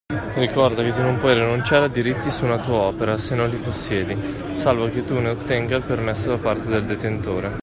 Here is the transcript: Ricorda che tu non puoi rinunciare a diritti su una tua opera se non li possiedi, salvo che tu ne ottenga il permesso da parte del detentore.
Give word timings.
Ricorda 0.33 0.81
che 0.81 0.93
tu 0.93 1.01
non 1.03 1.17
puoi 1.17 1.35
rinunciare 1.35 1.85
a 1.85 1.87
diritti 1.87 2.31
su 2.31 2.45
una 2.45 2.57
tua 2.57 2.79
opera 2.87 3.17
se 3.17 3.35
non 3.35 3.49
li 3.49 3.57
possiedi, 3.57 4.17
salvo 4.51 4.87
che 4.87 5.03
tu 5.03 5.19
ne 5.19 5.29
ottenga 5.29 5.77
il 5.77 5.83
permesso 5.83 6.29
da 6.29 6.37
parte 6.39 6.69
del 6.69 6.85
detentore. 6.85 7.51